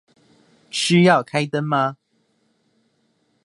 [0.71, 1.97] 需要開燈嗎